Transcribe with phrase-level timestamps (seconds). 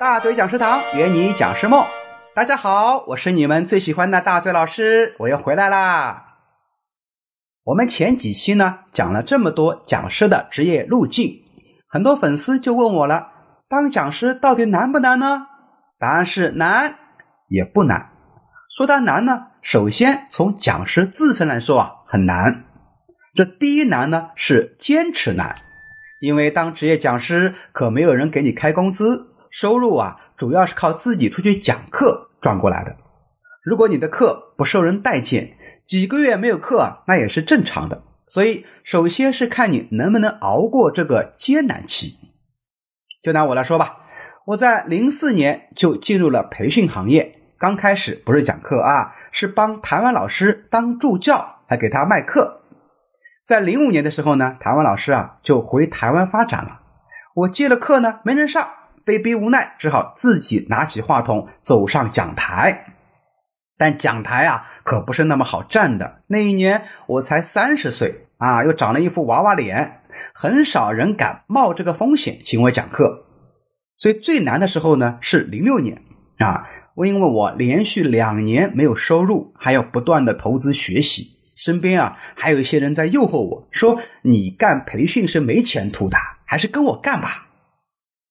[0.00, 1.84] 大嘴讲师堂约你讲师梦，
[2.34, 6.38] 大家好，我是你们最喜欢的大嘴老师，我又回来啦。
[7.64, 11.42] 我们前几期呢讲了这么多讲师的职业路径，
[11.86, 13.28] 很多粉丝就问我了：
[13.68, 15.48] 当讲师到底难不难呢？
[15.98, 16.94] 答案是难，
[17.48, 18.08] 也不难。
[18.74, 22.64] 说它难呢，首先从讲师自身来说啊，很难。
[23.34, 25.56] 这第一难呢是坚持难，
[26.20, 29.26] 因为当职业讲师可没有人给你开工资。
[29.50, 32.96] 收入啊，主要是靠自己出去讲课赚过来的。
[33.62, 38.02] 如果你的课不受人待见，几个月没有课，那也是正常的。
[38.28, 42.16] 所以，首先是看你能不能熬过这个艰难期。
[43.22, 43.98] 就拿我来说吧，
[44.46, 47.36] 我在零四年就进入了培训行业。
[47.58, 52.62] 刚开始不是讲课啊，是帮台湾老师当助教，还给他卖课。
[53.44, 56.80] 在零五年的时候呢，台湾老师啊就回台湾发展了，
[57.34, 58.70] 我接了课呢，没人上。
[59.10, 62.84] 被逼无奈，只好自己拿起话筒走上讲台。
[63.76, 66.22] 但讲台啊，可不是那么好站的。
[66.28, 70.02] 那一年我才三十岁啊，又长了一副娃娃脸，
[70.32, 73.26] 很少人敢冒这个风险请我讲课。
[73.96, 76.00] 所以最难的时候呢，是零六年
[76.38, 87.48] 啊，我因为我连续两年没有收入，还要不断的投资学习，身边啊还有一些人在诱惑我说：“你干培训是没前途的，还是跟我干吧。”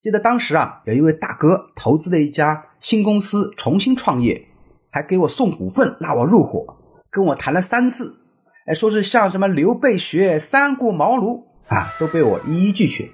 [0.01, 4.47] 记得当时啊，有一位大哥投资了一家新公司，重新创业，
[4.89, 6.77] 还给我送股份，拉我入伙，
[7.11, 8.21] 跟我谈了三次，
[8.65, 13.09] 哎，说是像什么刘备学三顾茅庐啊，都被我一一拒绝。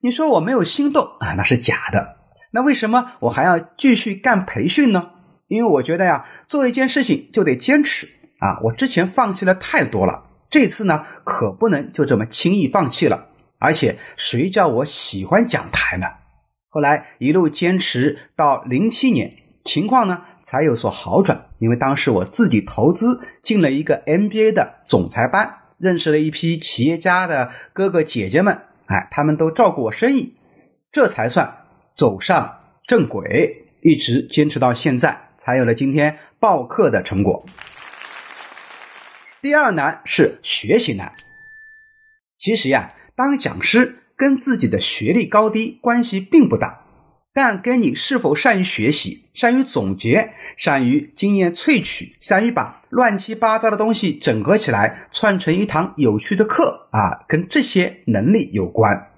[0.00, 2.16] 你说我没有心动啊，那是假的。
[2.50, 5.12] 那为什么我还要继续干培训呢？
[5.46, 8.08] 因为我觉得呀，做一件事情就得坚持
[8.40, 8.58] 啊。
[8.64, 13.28] 我之前放弃了太多了，这次呢，可不能就这么轻易放弃了。
[13.58, 16.06] 而且谁叫我喜欢讲台呢？
[16.68, 19.34] 后来一路坚持到零七年，
[19.64, 21.46] 情况呢才有所好转。
[21.58, 30.34] 因为当时我自己投资进了一个 MBA 的总裁班，认识了一批企业家的哥哥姐姐们，哎，他们都照顾我生意，
[30.92, 31.64] 这才算
[31.96, 37.44] 走上正轨，一直坚持到现在，才有了今天报课的成果。
[39.40, 41.12] 第二难是学习难，
[42.38, 42.94] 其实呀。
[43.18, 46.84] 当讲师跟自己的学历高低关系并不大，
[47.34, 59.08] 但跟你是否善于学习、善于总结、善于经验萃取、善于把乱七八糟的东西整合起来串成一堂有趣的课啊，跟这些能力有关。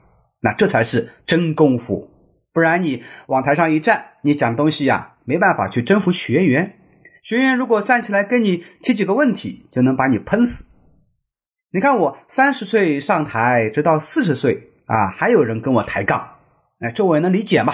[0.40, 2.10] 那这才是真功夫，
[2.54, 6.78] 不然你往台上一站，你讲东西呀，没办法去征服学员。
[7.22, 10.64] 学员如果站起来跟你提几个问题，就能把你喷死。
[11.72, 16.38] 你看我三十岁上台，直到四十岁啊，还有人跟我抬杠，
[16.80, 17.72] 哎，这我也能理解嘛。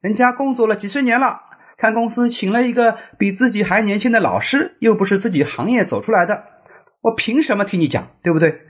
[0.00, 1.40] 人家工作了几十年了，
[1.76, 6.44] 看公司请了一个比自己还年轻的老师，又不是自己行业走出来的，
[7.00, 8.60] 我凭什么听你讲，对不对？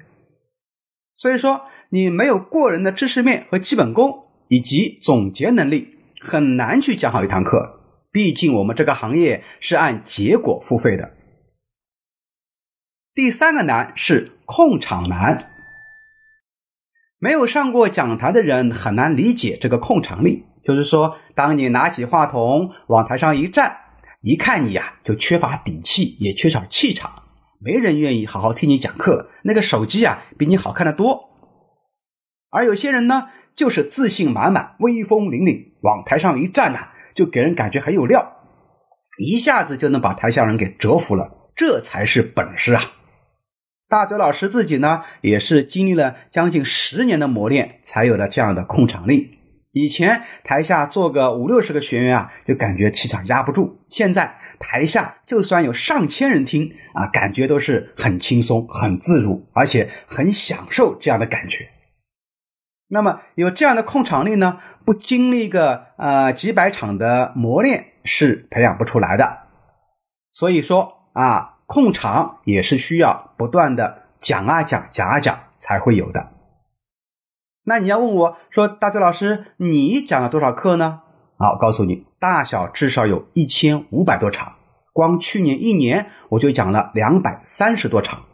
[1.17, 7.81] 所以说，你没有过人的知识面和基本功，以及总结能力，很难去讲好一堂课。
[8.11, 11.11] 毕竟我们这个行业是按结果付费的。
[13.15, 15.45] 第三个难是控场难，
[17.19, 20.47] 没有上过讲台的人很难理解这个控场力。
[20.63, 23.81] 就是说，当你拿起话筒往台上一站，
[24.23, 27.25] 一看你呀就缺乏底气，也缺少气场，
[27.61, 29.29] 没人愿意好好听你讲课。
[29.43, 31.29] 那个手机啊比你好看的多，
[32.49, 38.39] 而有些人呢就是自信满满、威风凛凛，往台上一站呐，就给人感觉很有料，
[39.19, 41.51] 一下子就能把台下人给折服了。
[41.55, 42.83] 这才是本事啊！
[43.93, 49.39] 大嘴老师自己呢，也是经历了将近十年的磨练，才有了这样的控场力。
[49.71, 61.69] 以前台下坐个五六十个学员啊，就感觉气场压不住；现在台下就算有上千人听啊，感觉都是很轻松、很自如，而且很享受这样的感觉。
[62.89, 69.41] 那么有这样的控场力呢，不经历个呃几百场的磨练是培养不出来的。
[70.33, 71.52] 所以说啊。
[71.73, 76.29] 控场也是需要不断的讲啊讲讲啊讲才会有的。
[77.65, 81.01] 那你要问我说，大嘴老师，你讲了多少课呢？
[81.39, 84.57] 好，告诉你，大小至少有一千五百多场，
[84.93, 88.25] 光去年一年我就讲了两百三十多场，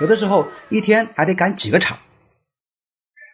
[0.00, 1.98] 有的时候一天还得赶几个场。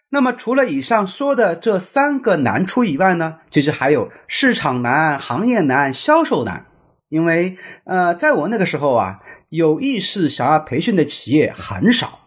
[0.09, 6.65] 那么除了以上说的这三个难处以外呢，其实还有市场难、行业难、销售难。
[7.07, 9.19] 因为呃，在我那个时候啊。
[9.55, 12.21] 有意识想要培训的企业很少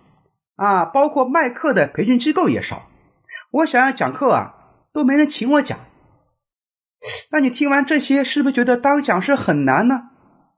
[0.54, 2.88] 啊，包括卖课的培训机构也少。
[3.50, 4.54] 我想要讲课啊，
[4.92, 5.76] 都没人请我讲。
[7.32, 10.02] 那你听完这些，是不是觉得当讲师很难呢？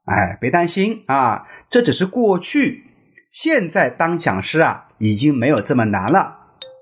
[0.05, 2.85] 哎，别担心啊，这只是过去，
[3.31, 6.37] 现在当讲师啊，已经没有这么难了。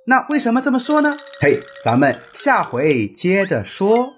[0.09, 1.17] 那为什么这么说呢？
[1.41, 4.16] 嘿，咱们下回接着说。